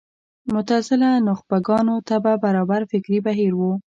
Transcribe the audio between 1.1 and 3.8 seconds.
نخبه ګانو طبع برابر فکري بهیر و